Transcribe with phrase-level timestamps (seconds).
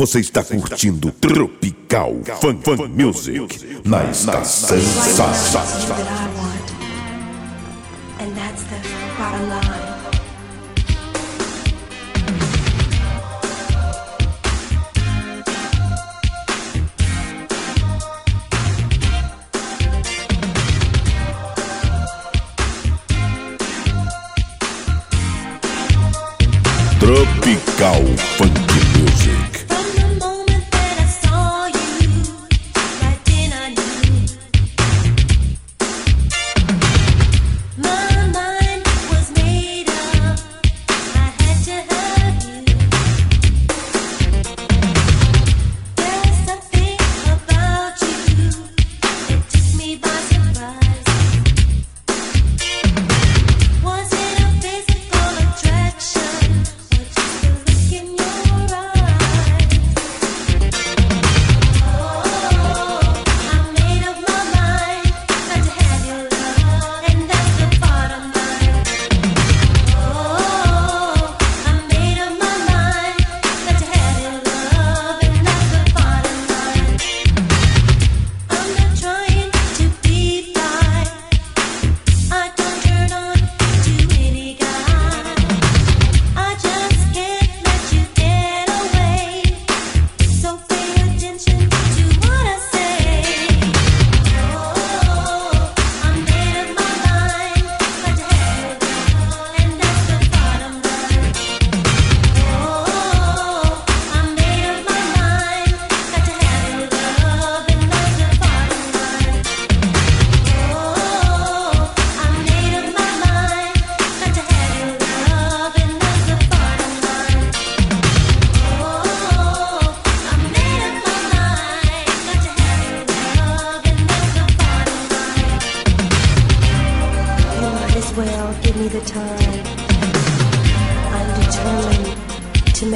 [0.00, 4.78] Você está curtindo Tropical Funk, Funk Music na estação
[8.18, 8.76] And that's the
[9.18, 9.79] bottom line.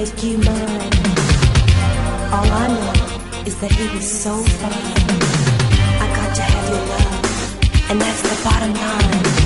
[0.00, 0.90] make you mine.
[2.32, 4.72] All I know is that he was so fine.
[6.02, 9.39] I got to have your love, and that's the bottom line.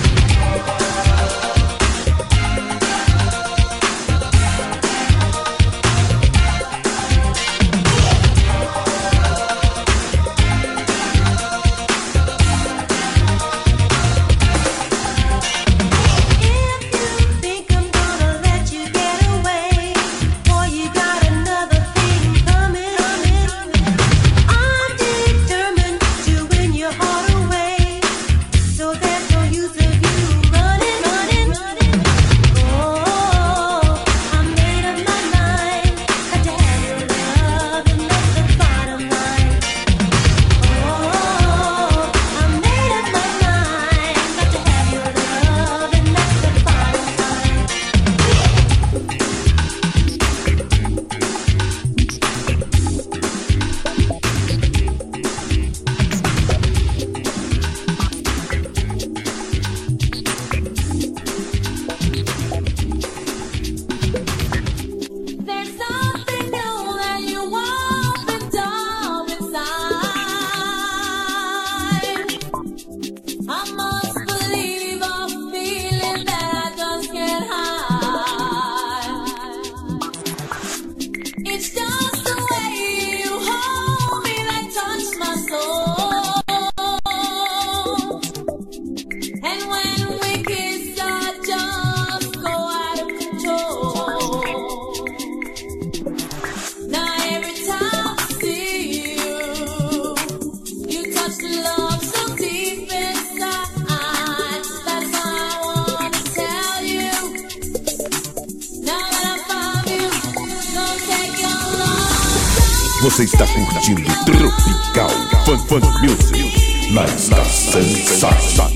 [113.55, 115.11] curtindo tropical
[115.45, 118.74] funk funk music na estação Sassá.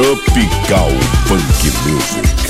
[0.00, 0.88] Tropical
[1.26, 2.49] Funk Music.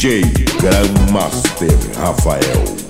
[0.00, 0.22] DJ
[0.56, 2.89] Grandmaster Rafael.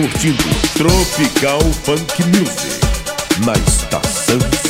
[0.00, 0.42] Curtindo
[0.72, 2.80] Tropical Funk Music
[3.44, 4.69] na Estação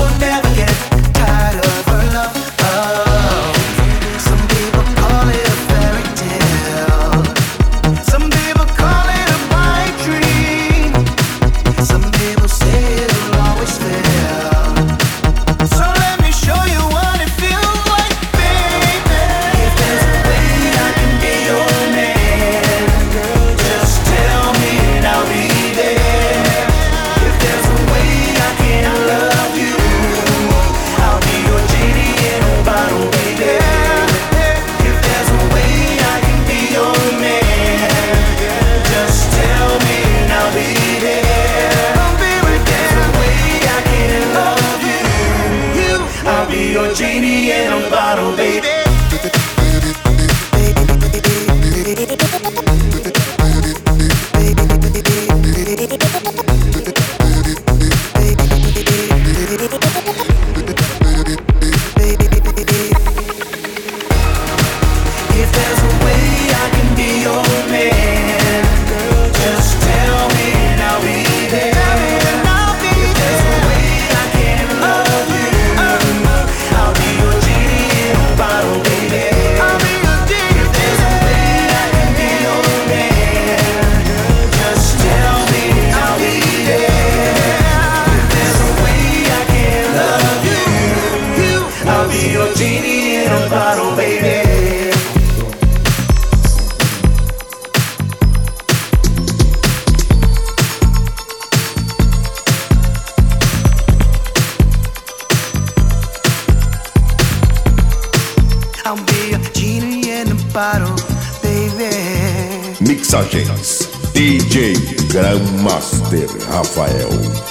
[112.87, 114.73] Mixagens DJ
[115.11, 117.50] Grandmaster Rafael.